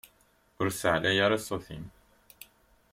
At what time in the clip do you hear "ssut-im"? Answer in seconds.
1.41-1.85